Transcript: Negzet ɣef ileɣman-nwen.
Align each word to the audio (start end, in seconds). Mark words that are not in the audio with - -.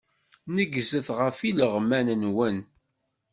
Negzet 0.55 1.07
ɣef 1.19 1.37
ileɣman-nwen. 1.49 2.57